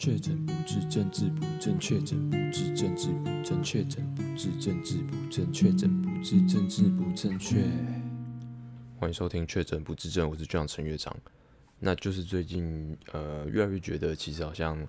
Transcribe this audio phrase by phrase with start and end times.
[0.00, 7.62] 确诊不治，政治不正确；确诊不治，政治不正确；确诊不治，政治不正确；确诊不治，政治不正确。
[8.98, 11.14] 欢迎收听《确诊不治症》，我是队长陈乐长。
[11.78, 14.82] 那就是最近呃，越来越觉得其实好像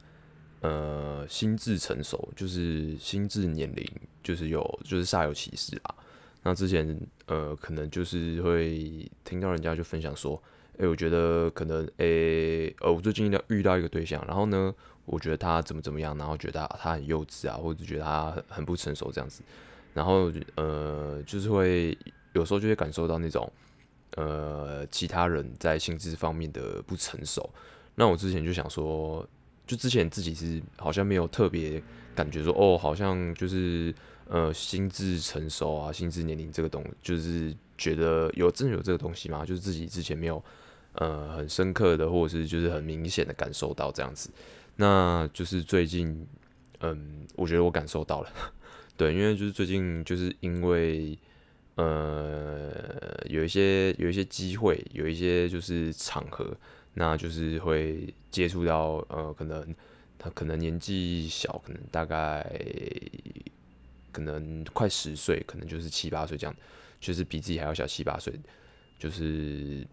[0.62, 3.86] 呃，心智成熟，就是心智年龄，
[4.24, 5.94] 就是有就是煞有其事啊。
[6.42, 10.42] 那之前呃，可能就是会听到人家就分享说。
[10.78, 14.74] 诶、我觉得可能诶，呃、我最近遇到一个对象，然后呢，
[15.06, 19.44] 我觉得他怎么怎么样，然后觉得他，他很幼稚啊，或者觉得他很很不成熟这样子，
[19.94, 21.98] 然后呃，就是会
[22.34, 23.52] 有时候就会感受到那种
[24.16, 27.48] 呃，其他人在心智方面的不成熟。
[27.96, 29.28] 那我之前就想说，
[29.68, 31.82] 就之前自己是好像没有特别
[32.16, 33.94] 感觉说，哦，好像就是
[34.32, 39.46] 呃，心智成熟啊，心智年龄这个东，就是觉得有真的有这个东西吗？
[39.46, 40.44] 就是自己之前没有。
[40.94, 44.30] 呃，很深刻的，或者是就是很明显的感受到这样子，
[44.76, 46.28] 那就是最近，
[46.82, 48.30] 嗯，我觉得我感受到了，
[48.98, 51.18] 对，因为就是最近就是因为，
[51.76, 56.54] 呃，有一些有一些机会，有一些就是场合，
[56.96, 59.74] 那就是会接触到，呃，可能
[60.20, 62.46] 他可能年纪小，可能大概
[64.12, 66.56] 可能快十岁，可能就是七八岁这样，
[67.00, 68.34] 就是比自己还要小七八岁，
[69.00, 69.88] 就是。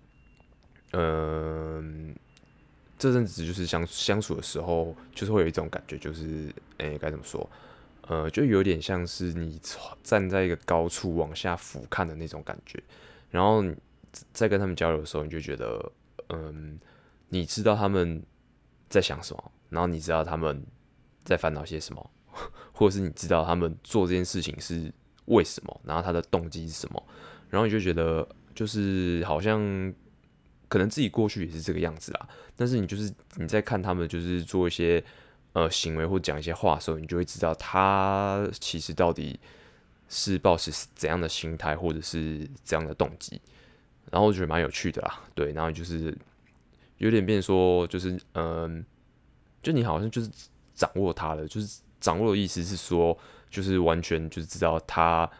[0.93, 2.17] 嗯，
[2.99, 7.47] 这阵子就是相相处的时候，就是会有一种感觉，就是哎，该怎么说？
[8.07, 9.61] 呃，就有点像是你
[10.03, 12.83] 站在一个高处往下俯瞰的那种感觉。
[13.31, 13.63] 然后
[14.33, 15.93] 在跟他们交流的时候，你就觉得，
[16.31, 16.81] 嗯，
[17.29, 18.23] 你知道他们
[18.89, 20.65] 在想什么，然后你知道他们
[21.23, 22.11] 在烦恼些什么，
[22.79, 24.93] 或是你知道他们做这件事情是
[25.27, 27.03] 为什么，然后他的动机是什么，
[27.51, 29.93] 然后你就觉得，就是好像。
[30.71, 35.03] 可能自己过去也是这个样子啦，但是你就是你在看他们就是做一些
[35.55, 39.41] 呃行为或讲一些话的时候，你就会知道他其实到底
[40.11, 43.41] 是抱持怎样的心态或者是怎样的动机，
[44.11, 46.15] 然后我觉得蛮有趣的啦，对，然后就是
[46.99, 48.85] 有点变说就是嗯、
[49.63, 50.31] 就你好像就是
[50.75, 53.17] 掌握他了，就是掌握的意思是说
[53.51, 55.31] 就是完全就是知道他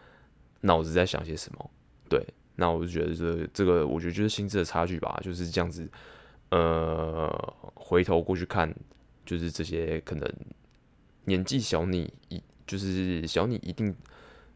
[0.61, 1.71] 脑子在想些什么，
[2.09, 2.25] 对。
[2.55, 5.89] 那我就觉得这这个，我觉得就是心智的差距吧，就是这样子。
[6.51, 7.29] 呃，
[7.75, 8.73] 回头过去看，
[9.23, 10.29] 就是这些可能
[11.23, 13.95] 年纪小你一，就是小你一定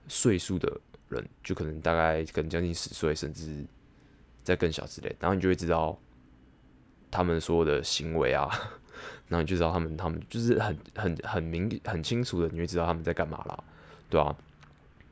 [0.07, 3.63] 岁数的人，就可能大概可能将近十岁，甚至
[4.43, 5.15] 再更小之类。
[5.19, 5.97] 然后你就会知道
[7.11, 8.49] 他们所有的行为啊，
[9.27, 13.63] 然后你就知道他们他们就是很很很明很清楚的，你会知道他们在干嘛啦，
[14.09, 14.35] 对啊。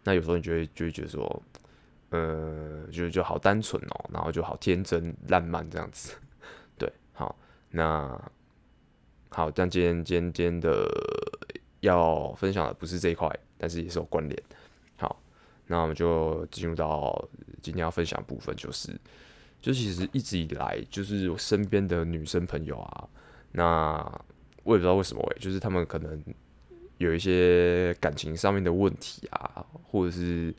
[0.03, 1.43] 那有时候你就会就会觉得说。
[2.13, 6.13] 呃，就就好单纯哦，然后就好天真烂漫这样子，
[6.77, 7.33] 对，好，
[7.69, 8.21] 那
[9.29, 10.85] 好，但今天今天今天的
[11.79, 14.43] 要分享的不是这一块，但是也是有关联。
[14.97, 15.21] 好，
[15.67, 17.29] 那我们就进入到
[17.61, 18.91] 今天要分享的部分，就是，
[19.61, 23.07] 就其实一直以来，就是我身边的女生朋友啊，
[23.51, 23.97] 那
[24.63, 26.23] 我也不知道为什么，就是他们可能
[26.97, 30.53] 有一些感情上面的问题啊，或者是。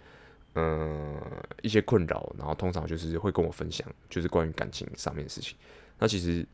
[0.55, 1.19] 嗯，
[1.63, 5.57] 一些困扰，然后通常就是会跟我分享，就是关于感情上面的事情。
[5.99, 6.47] 那其实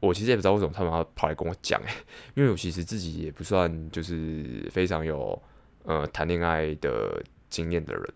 [0.00, 1.78] 我其实也不知道为什么他们要跑来跟我讲，
[2.36, 5.38] 因为我其实自己也不算就是非常有
[5.82, 8.14] 呃谈恋爱的经验的人，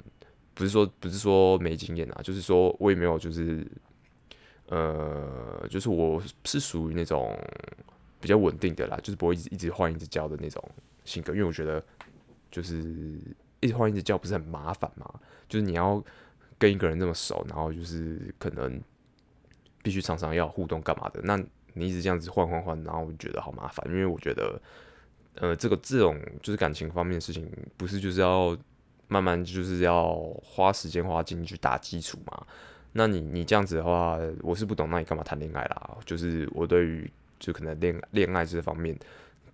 [0.54, 3.62] 不是说不是说没经验啊，就是说我也没有就是
[4.68, 7.38] 呃，就是我是属于那种
[8.20, 10.62] 比较稳定的啦，就是不会一直一直换一直交的那种
[11.04, 11.82] 性格，因为我觉得
[12.50, 13.18] 就是。
[13.60, 15.12] 一直换一直叫不是很麻烦嘛？
[15.48, 16.00] 就是你要
[16.60, 18.80] 跟一个人那么熟，然后就是可能
[19.82, 21.20] 必须常常要互动干嘛的。
[21.24, 21.36] 那
[21.72, 23.84] 你一直这样子换换换，然后我觉得好麻烦。
[23.90, 24.62] 因为我觉得，
[25.34, 28.56] 呃，这个这种就是感情方面的事情，不是就是要
[29.08, 32.46] 慢慢就是要花时间花精力去打基础嘛？
[32.98, 35.96] 那你你这样子的话，我是不懂，那你干嘛谈恋爱啦？
[36.04, 38.94] 就是我对于就可能恋恋爱这方面。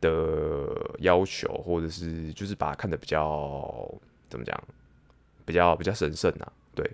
[0.00, 0.69] 的
[0.99, 3.91] 要求，或者是就是把它看得比较
[4.29, 4.62] 怎么讲，
[5.46, 6.85] 比较比较神圣呐，对。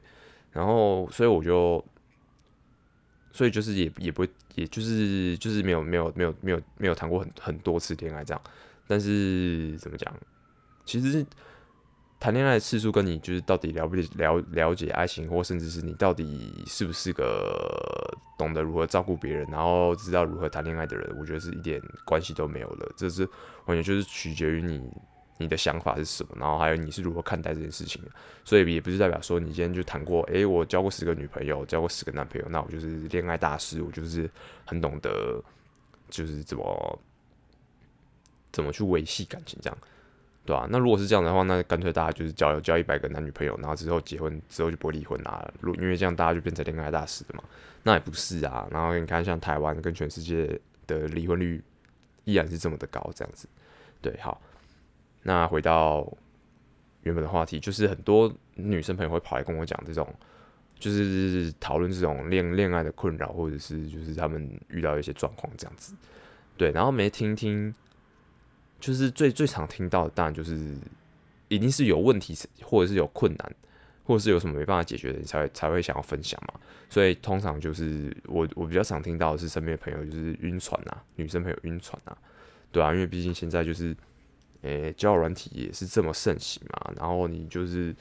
[0.53, 1.85] 然后，所以我就，
[3.33, 4.25] 所以就是也也不，
[4.55, 8.41] 也就是就是没有没有没有没有没有谈过很很多次恋爱这样。
[8.87, 10.15] 但是怎么讲，
[10.85, 11.27] 其实。
[12.21, 22.93] 谈恋爱的次数跟你就是到底了不了了解爱情，或甚至是你到底是不是个懂得如何照顾别人，然后知道如何谈恋爱的人，我觉得是一点关系都没有了。
[22.95, 23.27] 这是
[23.65, 24.83] 完全就是取决于你
[25.39, 28.11] 你的想法是什么，然后还有你是如何看待这件事情的。
[28.45, 34.31] 所以也不是代表说你今天就谈过，诶，我交过十个女朋友，交过十个男朋友，那我就是恋爱大师，我就是
[34.67, 35.43] 很懂得
[36.11, 37.01] 就是怎么
[38.53, 39.79] 怎么去维系感情这样，
[40.45, 40.69] 对吧、啊？
[40.71, 45.49] 那如果是这样的话，那干脆大家就是交交一百个男女朋友，然后之后结婚之后就不会离婚啦。
[45.61, 47.45] 如因为这样大家就变成恋爱大师了嘛，
[47.83, 48.67] 那也不是啊。
[48.71, 51.63] 然后你看像台湾跟全世界的离婚率
[52.25, 53.49] 依然是这么的高，这样子。
[54.01, 54.41] 对，好，
[55.23, 56.11] 那回到
[57.03, 60.07] 原本的话题，就是很多女生朋友会跑来跟我讲这种。
[60.79, 65.93] 就是讨论这种恋恋爱的困扰，或者是就是他们遇到一些状况这样子，
[66.57, 67.75] 对，然后没听听，
[68.81, 70.75] 就是最最常听到的，当然就是
[71.49, 73.55] 一定是有问题，或者是有困难，
[74.05, 76.59] 或者是有什么没办法解决的，你才会才会想要分享嘛。
[76.89, 82.17] 所以通常就是我我比较常听到的是身边的朋友就是晕船啊，女生朋友晕船啊，
[82.73, 83.95] 对啊，因为毕竟现在就是，
[84.63, 87.95] 诶、欸，交友软体也是这么盛行嘛，然后你就是。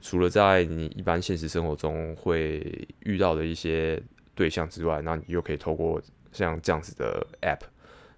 [0.00, 4.00] 除了在你一般现实生活中会遇到的一些
[4.32, 7.62] 对象之外，那你又可以透过像这样子的 App，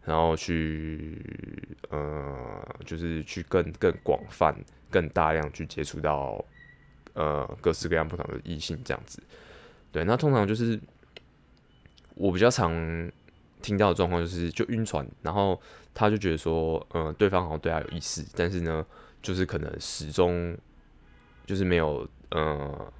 [0.05, 1.23] 然后去
[1.88, 4.55] 呃，就是去更更广泛、
[4.91, 6.44] 更大量去接触到
[7.14, 9.23] 呃各式各样不同的异性这样子。
[9.93, 10.79] 对，那通常就是
[12.14, 12.73] 我比较常
[13.62, 15.61] 听到的状况就是就晕船，然后
[15.94, 18.85] 他就觉得说，呃，对方好像对他有意思，但是呢，
[19.23, 20.56] 就是可能始终。
[21.47, 22.93] 就是没有呃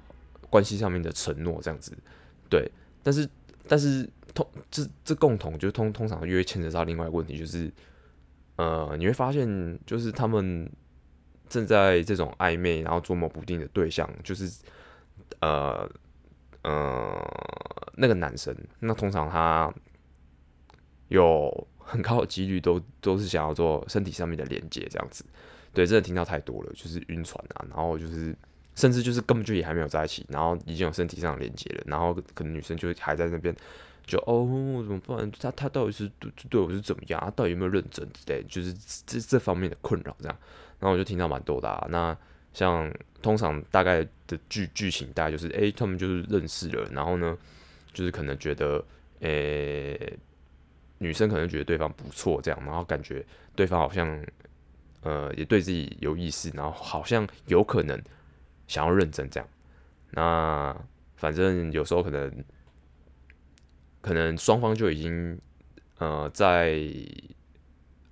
[0.49, 1.95] 关系上面的承诺这样子，
[2.49, 2.69] 对，
[3.01, 3.29] 但是
[3.65, 7.71] 但是通这这共同就通通常又会牵扯到另外一个问题，就是
[8.55, 10.69] 呃你会发现就是他们
[11.49, 14.49] 正在这种暧昧然后捉摸不定的对象，就是
[15.39, 15.89] 呃
[16.63, 17.21] 呃
[17.95, 19.73] 那个男生，那通常他
[21.09, 25.25] 有很高的几率都都是想要做身体上面的连接这样子。
[25.73, 28.35] 对，真的听到太多了，就是晕船啊，然后就是
[28.75, 33.55] 甚至就是根本就也还没有在一起，然后已经有身体上的连接了，然后可能女生就还在那边，
[34.05, 35.31] 就哦怎么办？
[35.39, 37.19] 他他到底是对对我是怎么样？
[37.19, 38.43] 他到底有没有认真之类？
[38.47, 38.73] 就是
[39.05, 40.37] 这这方面的困扰这样，
[40.79, 41.87] 然后我就听到蛮多的啊。
[41.89, 42.15] 那
[42.53, 47.37] 像通常大概的剧剧情大概就是，诶，他们就是认识了，然后呢，
[47.93, 48.83] 就是可能觉得，
[49.19, 50.17] 诶，
[50.97, 53.25] 女生可能觉得对方不错这样，然后感觉
[53.55, 54.23] 对方好像。
[55.03, 57.99] 呃，也对自己有意思，然后好像有可能
[58.67, 59.49] 想要认真这样。
[60.11, 60.77] 那
[61.15, 62.31] 反正有时候可能，
[64.01, 65.39] 可能双方就已经
[65.99, 66.81] 呃在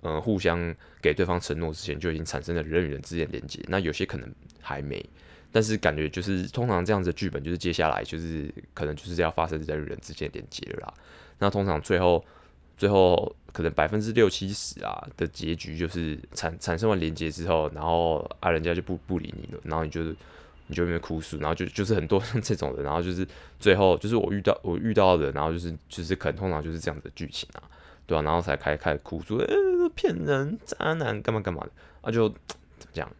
[0.00, 3.60] 呃互相给对方承诺之前，就已经产生了人与人之间的连接。
[3.68, 5.04] 那有些可能还没，
[5.52, 10.94] 但是感觉就是通常这样子的剧本，就是接下来就是可能就是要发生人与人之间的连接了啦。
[11.38, 12.24] 那通常最后。
[12.76, 20.16] 最后可能百分之六七十啊的结局就是产产生完连接之后，然后啊人家就不不理你了，然后你就是
[20.70, 23.26] 你就因为哭诉，然后就就是很多像 这种的，然后就是
[23.58, 27.62] 最后就是我遇到我遇到的，然后就是就是可能通常就是这样子的剧情啊，
[28.06, 28.22] 对吧、啊？
[28.22, 29.46] 然后才开开始哭诉，呃
[29.94, 31.70] 骗人渣男干嘛干嘛的
[32.00, 32.28] 啊就
[32.78, 33.10] 怎么讲？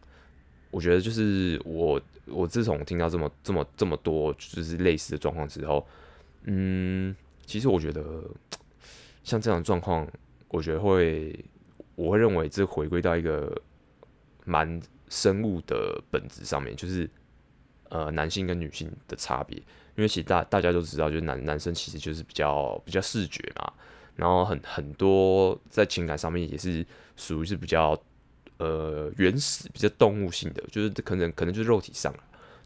[0.71, 5.85] 我觉得就是我我自从听到这么这么这么多就是类似的状况之后，
[6.45, 7.15] 嗯，
[7.45, 8.23] 其实我觉得。
[9.23, 10.07] 像这样的状况，
[10.47, 11.45] 我觉得会，
[11.93, 13.55] 我会认为这回归到一个
[14.45, 17.07] 蛮生物的本质上面，就是
[17.91, 19.55] 呃男性跟女性的差别。
[19.95, 23.71] 因为其实大大家都知道，就是男男生其实就是比较比较视觉嘛，
[24.15, 26.83] 然后很很多在情感上面也是
[27.15, 27.95] 属于是比较
[28.57, 32.11] 呃原始、比较动物性的，就是可能可能就是肉体上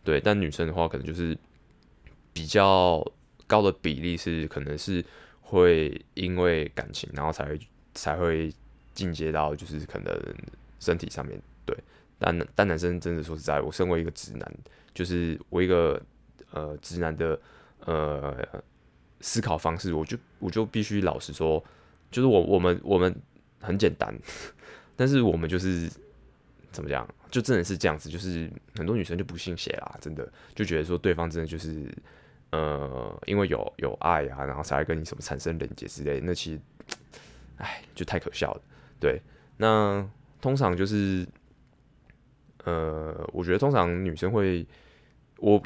[0.03, 0.22] 对。
[0.22, 1.38] 但女生的话，可能就是
[2.32, 3.05] 比较
[3.46, 5.03] 高的比例是可能是。
[5.48, 7.60] 会因为感情，然后才会
[7.94, 8.51] 才会
[8.96, 10.12] 进阶到就是可能
[10.79, 11.77] 身体上面对，
[12.17, 14.58] 但但男生真的说实在，我身为一个直男，
[14.95, 16.01] 就是我一个
[16.49, 17.39] 呃直男的
[17.81, 18.35] 呃
[19.21, 21.63] 思考方式，我就我就必须老实说，
[22.09, 23.15] 就是我我们我们
[23.59, 24.11] 很简单，
[24.95, 25.87] 但是我们就是
[26.71, 31.85] 怎么讲，就真的是这样子，就是很多女生就不信邪啦，真的就觉得说对方真的就是。
[32.51, 36.61] 呃，因为有有爱啊，然后才会跟你什么产生连接之类，那其实，
[37.57, 38.61] 哎，就太可笑了。
[38.97, 39.19] 对，
[39.57, 40.07] 那
[40.39, 41.27] 通常就是，
[42.63, 44.65] 呃，我觉得通常女生会，
[45.38, 45.62] 我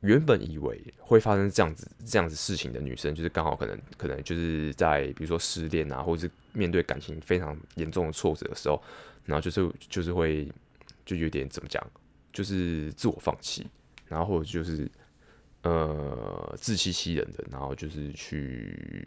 [0.00, 8.82] 原本以为会发生这样子这样子事情的女生，就是刚好可能可能就是在比如说失恋啊，或者是面对感情非常严重的挫折的时候，
[9.24, 10.50] 然后就是就是会
[11.04, 11.84] 就有点怎么讲，
[12.32, 13.66] 就是自我放弃，
[14.06, 14.90] 然后或者就是。
[15.64, 19.06] 呃，自欺欺人的，然后就是去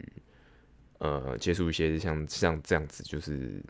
[1.00, 3.62] 呃接触一些像像这样子，就是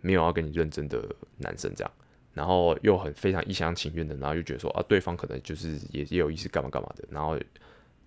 [0.00, 1.92] 没有要跟你认真的男生这样，
[2.40, 7.38] 然后又很非常一厢情愿的，然后又觉得说啊，对方可能就是也也有意思干嘛干嘛的，然后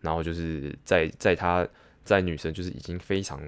[0.01, 1.67] 然后就是在在他
[2.03, 3.39] 在女生就是已经非常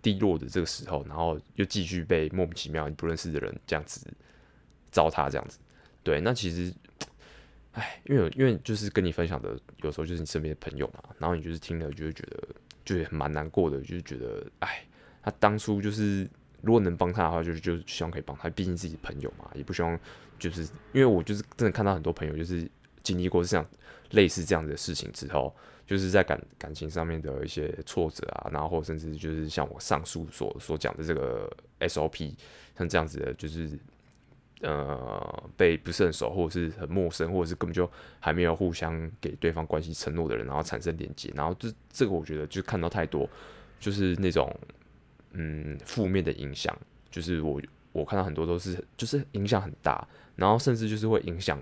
[0.00, 4.06] 低落的这个时候，然后又继续被莫名其妙你不认识的人这样子
[4.92, 5.58] 糟蹋，这样子，
[6.04, 6.72] 对，那其实，
[7.72, 12.48] 哎，因为因为就是跟你分享的，有时候就是你身边的朋友嘛，然后你就是听了就会觉得，
[12.84, 14.84] 就是蛮难过的，就是觉得，哎，
[15.20, 16.30] 他当初就是
[16.62, 19.98] 如果能帮他的话，就是就希望可以帮他，毕竟自己朋友嘛，也不希望
[20.38, 22.66] 就是因为我就是真的看到很多朋友就是
[23.02, 23.66] 经历过这样
[24.10, 25.54] 类似这样的事情之后。
[25.84, 31.50] 就是在感感情上面的一些挫折啊，然后或甚至就是像我上述所所讲的这个
[31.80, 32.32] SOP，
[32.78, 33.68] 像这样子的，就是
[34.60, 37.90] 呃被不是很熟，或者是很陌生，或者是根本就
[38.20, 43.28] 还没有互相给对方关系承诺的人，然后产生连接，然后这这个我觉得就看到太多，
[43.78, 44.50] 就是那种
[45.32, 46.76] 嗯负面的影响，
[47.10, 47.60] 就是我
[47.92, 51.60] 我看到很多都是就是影响很大，然后甚至就是会影响。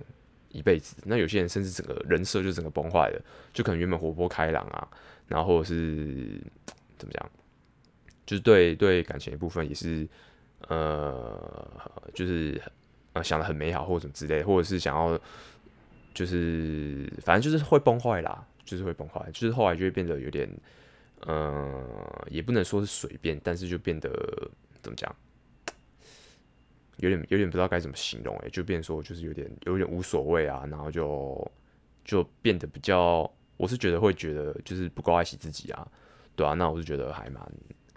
[0.52, 3.22] 一辈子，那有些人甚至整个人设就整个崩坏了，
[3.52, 4.88] 就可能原本活泼开朗啊，
[5.28, 6.42] 然后是
[6.98, 7.30] 怎么讲，
[8.26, 10.08] 就是对对感情一部分也是，
[10.66, 11.70] 呃，
[12.12, 12.60] 就是
[13.12, 15.16] 呃想得很美好或者什么之类，或者是想要，
[16.12, 20.50] 就是反正就是会崩坏啦，就是会崩坏，就是后来就会变得有点，
[21.26, 24.10] 呃，也不能说是随便，但是就变得
[24.82, 25.14] 怎么讲？
[26.96, 31.50] 有点有点不知道该怎么形容诶、就变说就是有点有点无所谓啊，然后就
[32.04, 35.88] 就变得比较，我是觉得会觉得就是不够爱惜自己啊，
[36.36, 37.52] 对啊，那我是觉得还蛮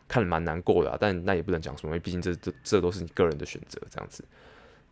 [0.08, 4.24] 看蛮难过的，但那也不能讲什么，因为毕竟这这这都是你个人的选择这样子，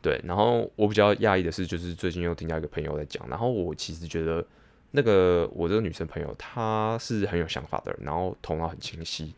[0.02, 0.20] 对。
[0.26, 4.46] 然后我比较讶异的是，就是最近又听到一个朋友在讲，然后我其实觉得
[4.92, 9.34] 那个我这个女生朋友她是很有想法的人，然后头脑很清晰，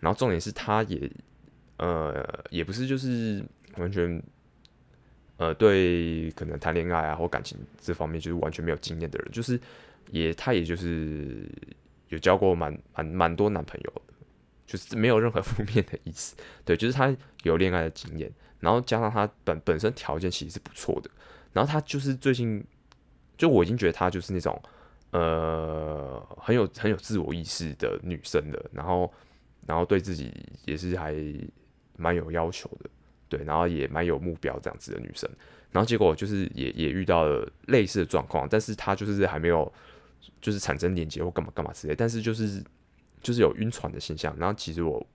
[0.00, 1.10] 然后重点是她也
[1.78, 3.44] 呃也不是就是。
[3.76, 4.20] 完全，
[5.36, 9.60] 呃，对，可能谈恋爱啊或感情这方面就是完全没有经验的人，就是
[10.10, 11.48] 也她也就是
[12.08, 14.02] 有交过蛮蛮蛮多男朋友，
[14.66, 16.34] 就是没有任何 负面的意思。
[16.64, 21.08] 对，就是他有恋爱的经验，然后加上他本本身条件其实是不错的，
[21.52, 22.64] 然后他就是最近，
[23.36, 24.60] 就我已经觉得他就是那种
[25.10, 29.12] 呃很有很有自我意识的女生的，然后
[29.66, 30.32] 然后对自己
[30.64, 31.14] 也是还
[31.96, 32.90] 蛮有要求的。
[33.30, 35.28] 对，然后也蛮有目标这样子的女生，
[35.70, 39.70] 然后结果就是也也遇到了类似的状况，但是她就是还没有
[40.40, 42.64] 就是产生连接或干嘛干嘛之类，但是就是
[43.20, 44.34] 就是有晕船的现象。
[44.38, 45.06] 然后其实我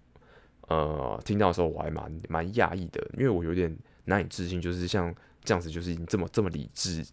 [0.67, 5.11] 呃听到的时候我还蛮蛮讶异的，因为我有点难以置信，就是像
[5.43, 7.03] 这样子就是这么这么理智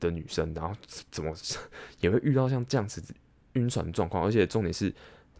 [0.00, 0.74] 的女生，然后
[1.10, 1.32] 怎么
[2.00, 3.00] 也会遇到像这样子
[3.52, 4.92] 晕船状况，而且重点是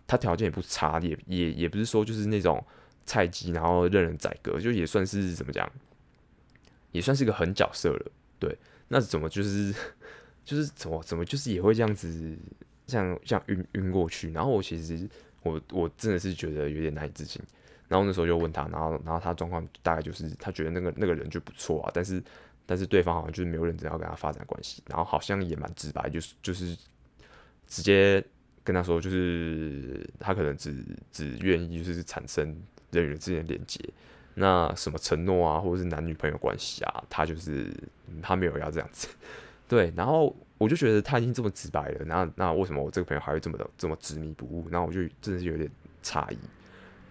[0.06, 2.64] 她条件也不差，也也也不是说就是那种。
[3.06, 5.68] 菜鸡，然后任人宰割，就也算是怎么讲，
[6.92, 8.12] 也算是一个狠角色了。
[8.38, 9.74] 对，那怎么就是
[10.44, 12.36] 就是怎么怎么就是也会这样子，
[12.86, 14.30] 像像晕晕过去。
[14.30, 15.08] 然后我其实
[15.42, 17.42] 我我真的是觉得有点难以置信。
[17.88, 22.22] 然后那时候就问他，然后然后他状况大概就是他觉得那个那个人就不错啊，但是
[22.70, 26.76] 但是对方好像就是没有认真要跟他发展关系，然后好像也蛮直白，就是就是
[27.66, 28.24] 直接
[28.62, 32.56] 跟他说，就是他可能只只愿意就是产生。
[32.92, 33.78] 人与人之间的连接，
[34.34, 37.72] 那什么承诺啊，或者是男女朋友关系啊，他就是
[38.20, 39.06] 他没有要这样子，
[39.68, 39.92] 对。
[39.94, 44.68] 然后我就觉得他已经这么直白了，那那为什么我这个朋友还会这么的这么执迷不悟？
[44.68, 45.70] 然后我就真的是有点
[46.02, 46.38] 诧异，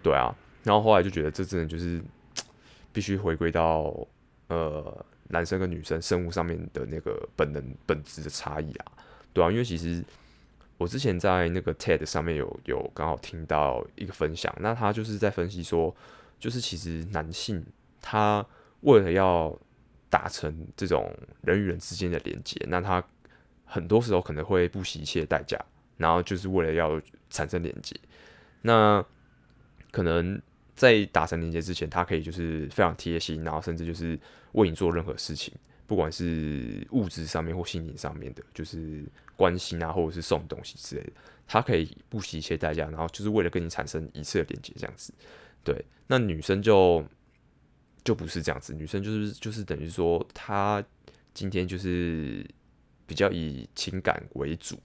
[0.03, 0.35] 对啊。
[0.65, 2.03] 然后后来就觉得这真的就是
[2.91, 4.05] 必须回归到
[4.49, 8.85] 呃男生跟女生生物上面的那个本能本质的差异啊，
[9.33, 10.03] 对啊，因为其实。
[10.79, 15.93] 我之前在那个 TED 上面有有刚好听到一个分享，那他就是在分析说，
[16.39, 17.61] 就是其实男性
[17.99, 18.45] 他
[18.79, 19.53] 为了要
[20.09, 23.03] 达成这种人与人之间的连接，那他
[23.65, 25.59] 很多时候可能会不惜一切代价，
[25.97, 26.97] 然后就是为了要
[27.29, 27.93] 产生连接。
[28.61, 29.05] 那
[29.91, 30.41] 可能
[30.79, 34.17] 在达成连接之前，他可以就是非常贴心，然后甚至就是
[34.53, 35.53] 为你做任何事情。
[35.85, 39.03] 不管是物质上面或心灵上面的，就是
[39.35, 41.11] 关心啊，或者是送东西之类的，
[41.45, 45.13] 他可以不惜一切代价，然后就是为了跟你产生一次的连接，这样子。
[45.65, 47.03] 对，那女生就
[48.05, 50.81] 就不是这样子，女生就是就是等于说，她
[51.33, 52.47] 今天就是
[53.05, 54.79] 比较以情感为主，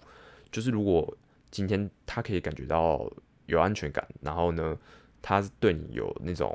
[0.50, 1.16] 就是如果
[1.52, 3.08] 今天她可以感觉到
[3.46, 4.76] 有安全感，然后呢，
[5.24, 6.54] 他对你有那种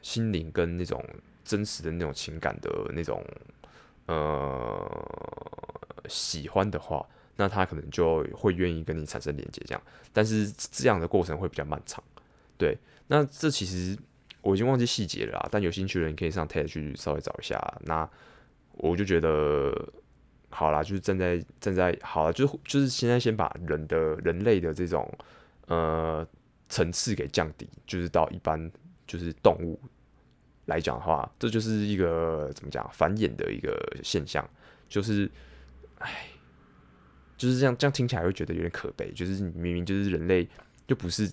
[0.00, 1.04] 心灵跟那种
[1.44, 3.22] 真实的那种情感的那种。
[4.10, 4.88] 呃，
[6.08, 9.82] 喜欢的话，那他可能就会愿意跟你产生连接，这样。
[10.14, 12.02] 但是这样的过程会比较漫长，
[12.56, 12.78] 对。
[13.08, 13.94] 那这其实
[14.40, 17.60] 我已经忘记细节了，但有兴趣的人可以上 TED 去稍微找一下。
[17.84, 18.08] 那
[18.78, 19.92] 我就觉得，
[20.48, 25.06] 好啦，就是站在站在好了，就是就是现在先把人的人类的这种
[25.66, 26.26] 呃
[26.68, 28.70] 层次给降低，就是到一般
[29.06, 29.80] 就是动物
[30.66, 34.46] 来讲的话，这就是一个怎么讲繁衍的一个现象，
[34.88, 35.30] 就是，
[35.98, 36.26] 哎，
[37.36, 40.46] 就是这样，这样听起来会觉得有点可悲，就是明明就是人类，
[40.86, 41.30] 就不是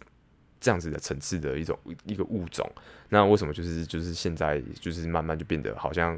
[0.62, 2.66] 这样子的层次的一种一个物种，
[3.10, 6.18] 那为什么就是就是现在就是慢慢就变得好像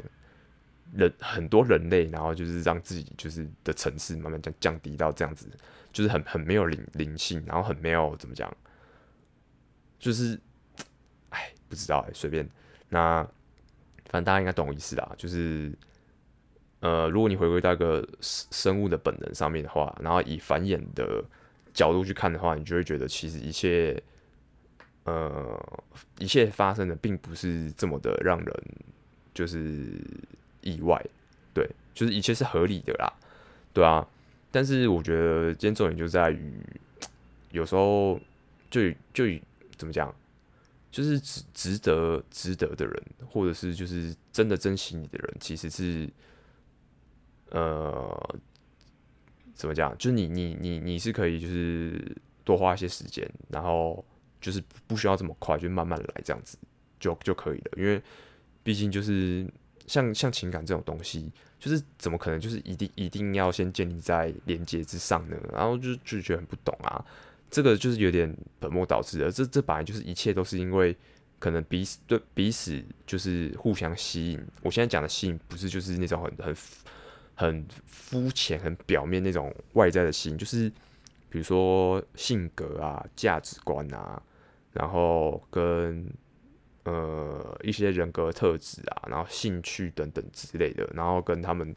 [0.93, 5.47] 人很多人类，然后就是让自己就是的层次慢慢降降低到这样子，
[5.91, 8.55] 就是很很没有灵灵性，然后很没有怎么讲。
[9.99, 10.39] 就是，
[11.31, 12.47] 哎，不知道哎，随便。
[12.89, 13.23] 那
[14.05, 15.11] 反正大家应该懂我意思啦。
[15.17, 15.71] 就是，
[16.79, 21.23] 呃，如果你回归到一个生物的本能上面的话，然后以繁衍的
[21.73, 24.01] 角度去看的话，你就会觉得其实一切，
[25.03, 25.81] 呃，
[26.19, 28.63] 一切发生的并不是这么的让人
[29.33, 29.99] 就是
[30.61, 31.03] 意外，
[31.53, 33.11] 对，就是一切是合理的啦，
[33.73, 34.07] 对啊。
[34.51, 36.53] 但是我觉得今天重点就在于，
[37.51, 38.17] 有时候
[38.69, 39.25] 就就。
[39.77, 40.13] 怎么讲？
[40.89, 46.09] 就是值值得值得的人，或者是就是真的珍惜你的人，其实是
[47.49, 48.39] 呃，
[49.53, 49.95] 怎么讲？
[49.97, 52.15] 就是你你你你是可以就是
[52.45, 54.03] 多花一些时间，然后
[54.39, 56.57] 就是不需要这么快，就慢慢来这样子
[57.01, 57.71] 就就可以了。
[57.75, 58.01] 因为
[58.63, 59.45] 毕竟就是
[59.87, 61.29] 像像情感这种东西，
[61.59, 65.37] 就是怎么可能就是一定一定要先建立在连接之上呢？
[65.51, 67.05] 然后就就觉得很不懂啊。
[67.49, 70.95] 这个就是有点本末倒置的，这这本来就是一切都是因为
[71.39, 74.45] 可能彼此对彼此就是互相吸引。
[74.61, 76.55] 我现在讲的吸引不是就是那种很很
[77.35, 80.69] 很肤浅、很表面那种外在的吸引，就是
[81.29, 84.21] 比如说性格啊、价值观啊，
[84.73, 86.05] 然后跟
[86.83, 91.75] 呃一些人格特质啊，然后兴趣等等之类的，然后跟他们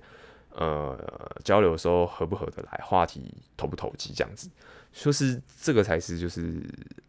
[0.54, 0.98] 呃
[1.44, 4.48] 交流的时候合不合得来，话题投不投机这样子。
[4.92, 6.62] 就是这个才是就是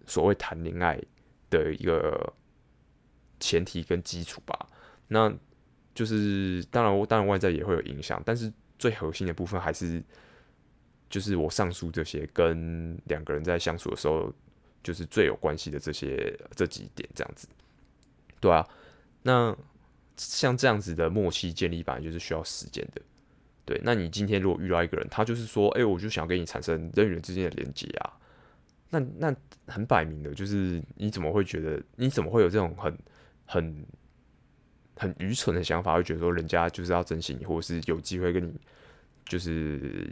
[0.06, 1.02] 所谓谈恋爱
[1.50, 2.34] 的一个
[3.40, 4.68] 前提跟基础吧。
[5.08, 5.34] 那
[5.94, 10.02] 就是当然，当然外在也会有影响，但是最核心的部分还是
[11.10, 14.34] 就是我上述这些跟两个人在相处的时候，
[14.82, 17.48] 就是最有关系的这些这几点这样子。
[18.40, 18.66] 对啊，
[19.24, 19.56] 那
[20.16, 23.02] 像这样子的默契建立，本来就是需要时间的。
[23.64, 28.12] 对，那你今天如果遇到一个人，他就是说，哎、我就想跟你产生人与人之间的连接啊，
[28.90, 29.34] 那那
[29.68, 32.98] 很摆明的，就是你怎么会觉得，你怎么会有这种很
[33.46, 33.86] 很
[34.96, 38.52] 很愚蠢的想法，会觉得说人家就是要珍惜你，或者是有机会跟你
[39.26, 40.12] 就是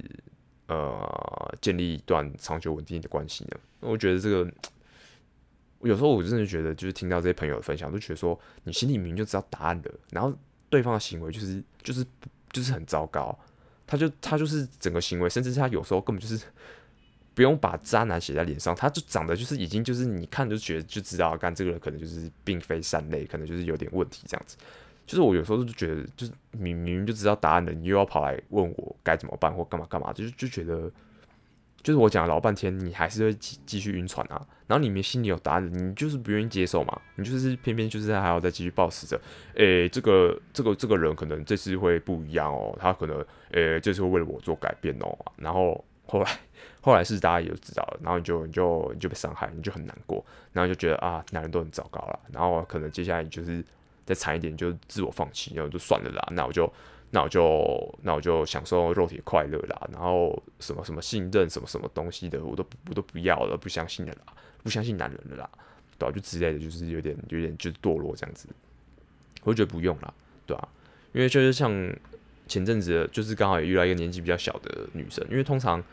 [0.68, 3.60] 呃建立一段长久稳定的关系呢？
[3.80, 4.50] 我觉得这个
[5.82, 10.32] 有时候我真的觉得，就是听到这些朋友的分享，都觉得说你心里明明就知道答案的，然后
[10.70, 12.06] 对方的行为就是就是。
[12.52, 13.38] 就是很糟糕，
[13.86, 16.44] 他就他就是整个行为，甚至是他有时候根本就是
[17.34, 24.58] 不用把渣男写在脸上，他就长得就是已经就是你看就觉得就知道，干这个人可能就是并非善类，可能就是有点问题这样子。
[25.06, 30.92] 就是我有时候就觉得，就是明明就知道答案的，你又要跑来问我该怎么办或干嘛干嘛，就就觉得。
[31.82, 34.46] 就是我讲了老半天，你还是会继继续晕船啊。
[34.68, 37.02] 然后你们心里有答案，你就是不愿意接受嘛。
[37.16, 39.20] 你就是偏偏就是还要再继续抱持着，
[39.56, 42.78] 诶、这个这个这个人可能这次会不一样哦。
[42.80, 45.18] 他可能诶、这次会为了我做改变哦。
[45.38, 46.40] 然后后来
[46.82, 52.20] 后来是大家也就知道了，然后你就你就你就被伤害，你就很难过，然后就觉得啊，男人都很糟糕了。
[52.32, 53.64] 然后可能接下来就是
[54.06, 56.28] 再惨一点，就自我放弃，然后就算了啦。
[56.32, 56.72] 那我就。
[57.12, 65.50] 那我就那我就享受肉体快乐啦，然后什么什么信任什么什么东西的，我都我都不要了，不相信了啦，不相信男人了啦，
[65.98, 66.12] 对吧、啊？
[66.14, 68.48] 就之类的，就是有点有点就是堕落这样子，
[69.42, 70.14] 我就觉得不用啦，
[70.46, 70.70] 对吧、啊？
[71.14, 71.72] 因为就是像
[72.48, 75.84] 前阵子，就是刚好也遇到一个年纪比较小的女生，因为通常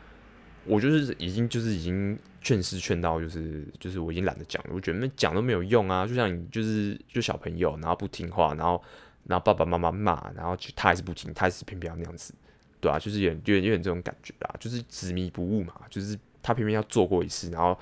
[0.66, 8.82] 我就是已经就是已经劝师劝到，就是就是我已经懒得讲了，我觉得讲都没有用啊，就像你就是就小朋友，然后不听话，然后。
[9.26, 12.32] 然后爸爸妈妈骂，然后他还是不听，他还是偏偏要那样子，
[12.80, 17.76] 对啊，就是有点有点有点这种感觉啦，就是执迷不悟嘛，就是他偏偏要做过一次，然后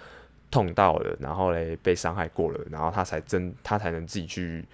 [0.50, 4.64] 痛到了，然后嘞被伤害过了，然后他才真他才能自己去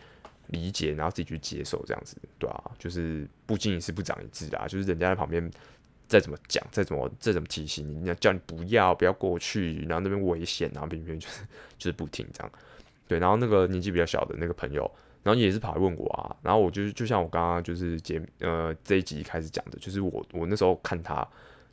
[0.46, 5.50] 理解，然后自己去接受这样子，对啊，就是不经一事不长一智啊，就是人家在旁边
[6.06, 11.42] 再怎么讲，再怎么再怎么提醒你，要叫你不要不要过去，然后那边危险，然后偏偏就是
[11.76, 12.52] 就是不听这样，
[13.09, 14.88] 对，然后那个年纪比较小的那个朋友。
[15.22, 21.26] 然后也是跑来问我啊，然后我就是就像我刚刚就是节呃这一集开始讲的，就是我我那时候看他，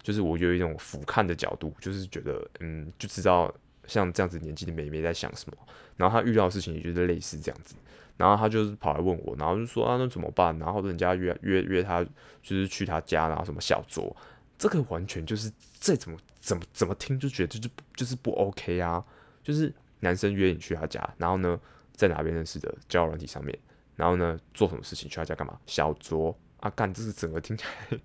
[0.03, 3.53] 就是我有一种俯瞰的角度，就是觉得嗯就知道
[3.85, 5.57] 像这样子年纪的妹妹在想什么，
[5.95, 7.75] 然后他遇到的事情也就是类似这样子，
[8.17, 10.57] 然后他就是跑来问我，然后就说啊那怎么办？
[10.59, 12.03] 然后人家约约约他
[12.43, 14.13] 就是去他家，然后什么小酌，
[14.57, 19.03] 这个完全就是再怎么怎么怎么听就觉得就是就是不 OK 啊，
[19.41, 21.59] 就是男生约你去他家，然后呢，
[21.97, 23.59] 在哪边认识的交友软体上面，
[23.97, 25.59] 然后呢，做什么事情去他家干嘛？
[25.65, 27.99] 小酌啊，干，这是整个听起来，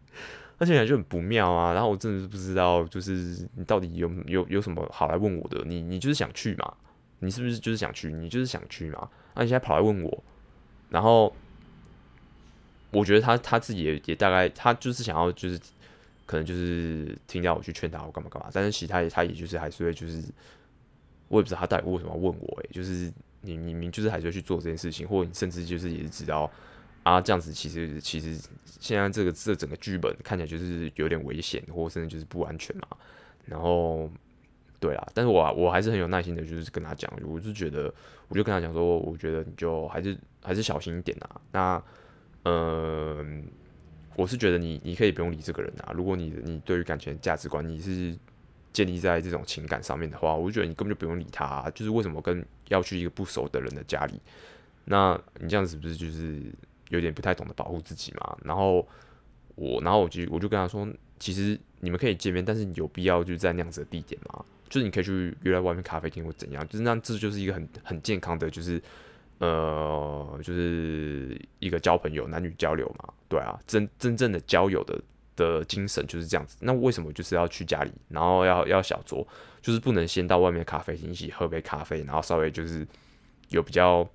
[0.58, 1.72] 而且感觉就很不妙啊。
[1.72, 5.62] 然后我真的是不知道，就是你到底有有有什么好来问我的？
[5.64, 6.74] 你你就是想去嘛？
[7.20, 8.12] 你是不是就是想去？
[8.12, 9.08] 你就是想去嘛？
[9.34, 10.24] 那、啊、你现在跑来问我，
[10.88, 11.32] 然后
[12.90, 15.60] 我觉得他他自己也也大概，他就是想要就是。
[16.24, 20.22] 可能就是听到我去劝他，我干嘛干嘛，但是其他他也就是还是会就是，
[21.28, 26.50] 我也不知道他到底为什么要问我诶、欸，就是你明明就是还是会去做这件事情，或你甚至就是也是知道
[27.02, 28.36] 啊这样子其实其实
[28.80, 32.88] 现在这个这整个剧本看起来就是有点危险，或甚至就是不安全嘛。
[33.44, 34.10] 然后
[34.80, 37.92] 对啊，但是我我还是很有耐心的，就是跟他讲，我就觉得
[38.28, 41.40] 我就跟他讲说，我觉得你就还是还是小心一点啊。
[41.52, 41.82] 那
[42.44, 43.44] 嗯。
[44.14, 45.92] 我是觉得你你可以不用理这个人啊。
[45.94, 48.14] 如果你你对于感情的价值观你是
[48.72, 51.70] 建立在这种情感上面的话，我就觉得你根本就不用理他。
[51.74, 54.20] 就是为什么跟要去一个不熟的人的家里？
[54.84, 56.42] 那你这样子不是就是
[56.88, 58.36] 有点不太懂得保护自己嘛？
[58.44, 58.86] 然后
[59.54, 64.44] 我然后我就我就跟他说，其实你们可以见面，但是有必要就在那样子的地点吗？
[64.68, 68.82] 就是你可以去约在外面咖啡厅或怎样，就是那这就是一个很很健康的就是。
[69.38, 74.96] 呃，就是一个交朋友、男女交流嘛，对啊，真真正的交友的
[75.36, 76.56] 的精神就是这样子。
[76.60, 79.26] 那为什么就是要去家里，然后要要小酌，
[79.60, 82.86] 就是不能先到外面咖啡厅一起喝杯咖啡，然后稍微就是
[83.48, 84.08] 有比较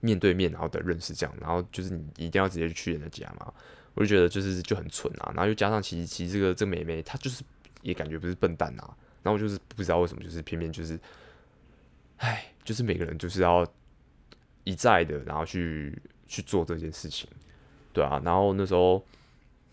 [0.00, 3.52] 面对面然后的认识这样，然后就是你一定要直接去人家家嘛？
[3.94, 5.32] 我就觉得就是就很蠢啊。
[5.34, 7.42] 然后又加上其实其实这个这个妹妹她就是
[7.82, 10.98] 也感觉不是笨蛋啊，然后就是不知道为什么就是偏偏就是，
[12.18, 13.66] 唉，就是每个人就是要。
[14.64, 17.26] 一再的，然后去去做这件事情，
[17.94, 19.02] 对啊，然后那时候，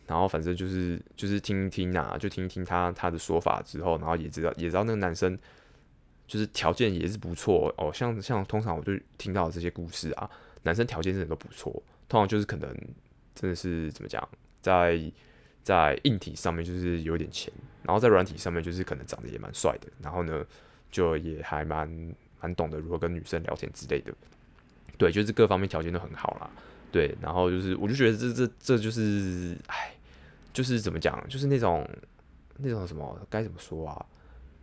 [0.07, 5.37] 然后反正就是就是听一听啊，就听一听他他的说法之后，然后也知道也知道那个男生
[6.25, 10.29] 就是条件也是不错哦，像像通常我就听到这些故事啊，
[10.63, 11.71] 男生条件真的都不错，
[12.07, 12.73] 通常就是可能
[13.35, 14.27] 真的是怎么讲，
[14.61, 14.99] 在
[15.61, 17.51] 在硬体上面就是有点钱，
[17.83, 20.45] 然后在软体上面就是可能长得也蛮帅的，然后呢
[20.89, 24.13] 就也还蛮蛮懂得如何跟女生聊天之类的。
[24.97, 26.49] 对，就是各方面条件都很好啦。
[26.91, 29.93] 对，然后就是，我就觉得这这这就是，哎，
[30.57, 31.87] 就是怎么讲，就是那种
[32.57, 34.03] 那种什么该怎么说啊？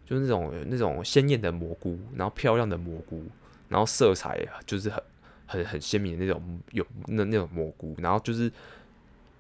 [0.05, 3.23] 就是那种那种鲜艳的蘑菇，然后漂亮的蘑菇，
[3.69, 5.01] 然后色彩就是很
[5.47, 8.51] 很很鲜明的那种有那那种蘑菇，然后就是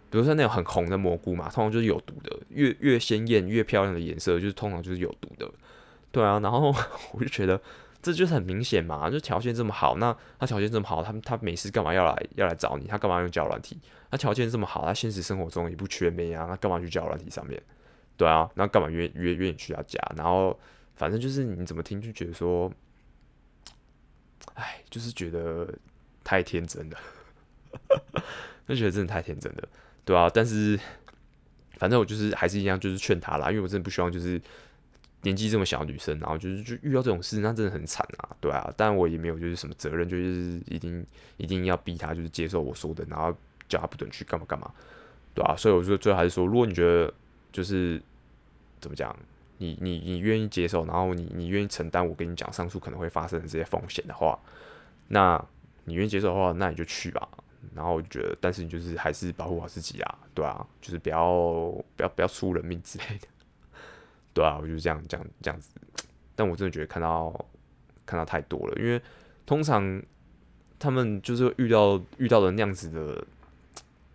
[0.09, 5.51] 比如说那种很红的蘑菇嘛，通常就是有毒的，越越鲜艳越漂亮的颜色，就是通常就是有毒的。
[6.13, 6.73] 对啊，然后
[7.15, 7.61] 我就觉得。
[8.05, 12.87] 这就是很明显嘛，就条件这么好，那他条件这么好，他他没事干嘛要来要来找你？
[12.87, 13.81] 他干嘛用交友软体？
[14.11, 17.59] 他条件这么好，他现实生活中也不缺妹啊，他干嘛去交友软体上面？
[18.19, 19.99] 对啊，那干嘛约约约你去他家？
[20.15, 20.61] 然后
[20.97, 22.71] 反正就是你怎么听就觉得说，
[24.53, 25.67] 哎，就是觉得
[26.23, 26.99] 太天真了，
[28.69, 29.69] 就觉得真的太天真了，
[30.05, 30.79] 对啊，但是
[31.79, 34.39] 反正我就是还是一样，就是劝他啦，因为我真的不希望就是。
[35.25, 41.05] 年纪这么小的女生，然后就是就遇到这种事，那真的很惨啊，对啊，但我也没有就是什么责任，就是一定
[41.39, 43.37] 一定要逼她就是接受我说的，然后
[43.69, 44.71] 叫她不准去干嘛干嘛，
[45.35, 47.13] 对啊，所以我就最后还是说，如果你觉得
[47.51, 48.01] 就是
[48.81, 49.17] 怎么讲，
[49.59, 54.39] 你你你愿意接受，然后你你愿意承担我跟你讲上述可能会发生的这些风险的话，
[55.09, 55.43] 那
[55.85, 57.29] 你愿意接受的话，那你就去吧。
[57.75, 61.27] 然后我就觉得，但是你就是还是保护好自己啊，对啊，就是不要
[61.97, 63.27] 不要不要出人命之类的。
[64.35, 65.71] 对啊，我就这样这样这样子，
[66.35, 67.33] 但我真的觉得看到
[68.05, 69.01] 看到太多了，因为
[69.47, 70.03] 通常
[70.77, 73.25] 他们就是遇到遇到的那样子的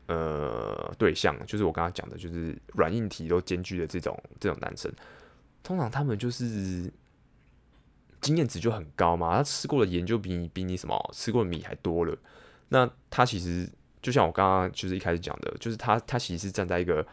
[0.07, 4.91] 呃对象，就是我刚刚讲的，就是软硬体都兼具的这种这种男生，
[5.63, 6.91] 通常他们就是
[8.19, 12.13] 经验值就很高嘛，他吃过的盐就比你比你什么吃过的米还多了，
[12.67, 13.69] 那他其实
[14.01, 17.07] 就像我刚刚就是一开始讲的，就是他他其实是站在一个。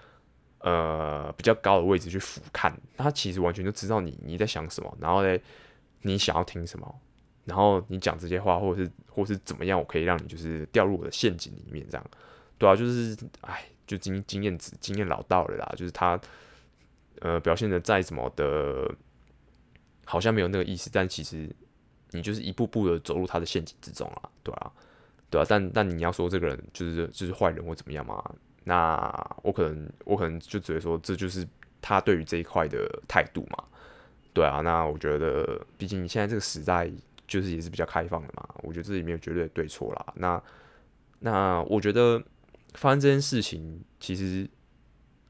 [0.58, 5.40] 呃，比较高的位置去俯瞰，他其实完全就知道你你在想什么，然后嘞，
[6.02, 7.00] 你想要听什么，
[7.44, 12.04] 然后你讲这些话，或者是或是怎么样，我可以让你就是掉入我的陷阱里面，这样，
[12.58, 16.18] 对啊，就是，哎，就经经验值经验老道了啦，就是他，
[17.20, 18.92] 呃，表现的再怎么的，
[20.04, 21.48] 好像没有那个意思，但其实
[22.10, 24.72] 你就是一步步的走入他的陷阱之中了，对啊，
[25.30, 28.24] 对啊，但但你要说这个人就是就是坏人或怎么样嘛？
[28.68, 29.08] 那
[29.44, 31.46] 我可能我可能就只会说，这就是
[31.80, 33.62] 他对于这一块的态度嘛，
[34.34, 34.60] 对啊。
[34.60, 36.90] 那我觉得，毕竟现在这个时代
[37.28, 40.12] 就是也是比较开放的嘛，我觉得这里没有绝对的对错啦。
[40.16, 40.42] 那
[41.20, 42.20] 那我觉得
[42.74, 44.48] 发生这件事情，其实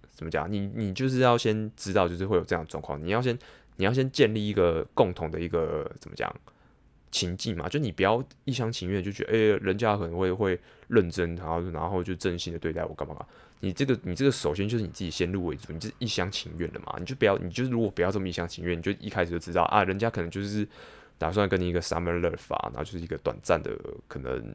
[0.08, 0.50] 怎么讲？
[0.50, 3.38] 你你就是要先知道，就是会有这样的状况，你要先
[3.76, 6.34] 你要先建立一个共同的一个怎么讲
[7.10, 13.16] 情境嘛，就你不要一厢情愿就觉得，哎、人家可能会会认真，然后然后就真心的对待我干嘛。
[13.60, 20.66] 你这个你这个首先就是你自己先入为主，你就是一厢情愿的嘛，你就不要，你就是如果不要这么一厢情愿，你就一开始就知道啊，人家可能就是
[21.16, 23.70] 打算跟你一个 summer love 啊，然后就是一个短暂的
[24.06, 24.54] 可能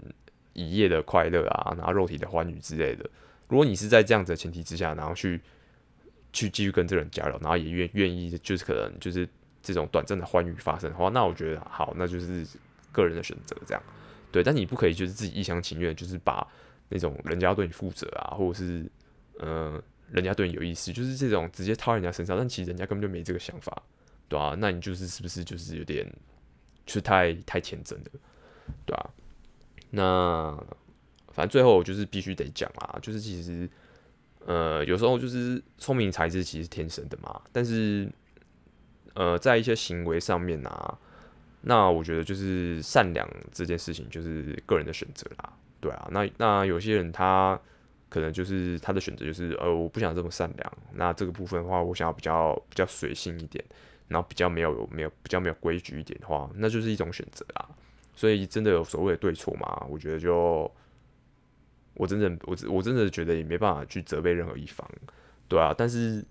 [0.53, 3.09] 一夜的快乐啊，然后肉体的欢愉之类的。
[3.47, 5.41] 如果你是在这样子的前提之下，然后去
[6.31, 9.27] 去继续跟这人交流，然后也愿愿意就是可能就是
[9.61, 12.45] 这种短暂的欢愉发生的话，那我觉得好，那就是
[12.91, 13.83] 个人的选择这样。
[14.31, 16.47] 对，但你不可以就是自己一厢情愿，就是把。
[16.93, 18.85] 那种人家对你负责啊，或者是，
[19.39, 23.81] 呃，人家对你有意思，就是这种直接套人家身上，但其实人家根本就没这个想法，
[24.27, 26.05] 对啊，那你就是是不是就是有点，
[26.85, 28.11] 就是太太天真了，
[28.85, 29.09] 对啊。
[29.91, 30.53] 那
[31.31, 33.69] 反正最后我就是必须得讲啊，就是其实，
[34.45, 38.11] 呃，有时候就是聪明才智其实天生的嘛，但是，
[39.13, 40.97] 呃，在一些行为上面啊，
[41.61, 45.53] 那我觉得就是善良这件事情就是个人的选择啦。
[45.79, 47.59] 对啊，那那有些人他
[48.09, 50.73] 可能就是他的选择就是呃，我不想这么善良。
[50.93, 53.63] 那这个部分的话，我想要比较比较随性一点，
[54.07, 57.67] 然后比较没有没有比较没有规矩一点的话，那就是一种选择啦。
[58.13, 59.85] 所以真的有所谓的对错吗？
[59.89, 60.69] 我觉得就
[61.95, 64.87] 我真的我我真的觉得也没办法去责备任何一方，
[65.47, 65.73] 对啊。
[65.75, 66.23] 但是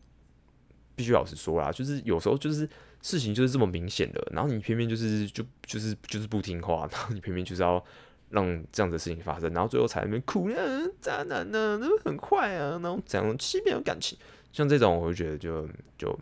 [0.94, 2.68] 必须老实说啦，就是有时候就是
[3.02, 7.84] 事情就是这么明显的，然后你偏偏就是就就是就是不听话，然后你偏偏就是要。
[8.32, 10.54] 让这样子的事情发生，然后最后才在那边哭啊，
[11.00, 14.16] 渣男呢、那么很坏啊，然后怎样欺骗感情，
[14.52, 15.66] 像这种我就觉得就
[15.98, 16.16] 就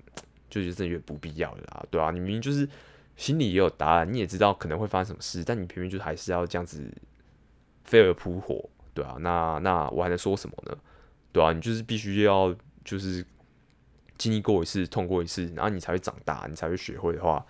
[0.48, 2.66] 就觉得有点不必要的啦，对啊，你明明就是
[3.16, 6.90] 心里也有答案，你也知道可能会发生什么事，但你偏偏就还是要这样子
[7.85, 10.74] 飞蛾扑火，对啊，那那我还能说什么呢？
[11.31, 13.22] 对啊，你就是必须要就是
[14.18, 17.44] 经历过一次，痛过一次，然后你才会长大，你才会学会的话。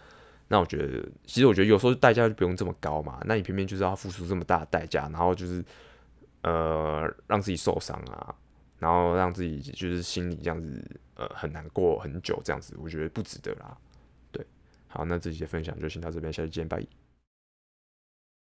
[0.51, 3.21] 那我觉得，其实我觉得有时候代价就不用这么高嘛。
[3.27, 5.65] 那你偏偏就是要付出这么大的代价，然后就是
[6.43, 8.35] 呃让自己受伤啊，
[8.79, 10.83] 然后让自己就是心里这样子
[11.17, 13.77] 呃很难过很久这样子，我觉得不值得啦。
[14.31, 14.47] 对，
[14.87, 16.83] 好，那这期的分享就先到这边，下期见，拜。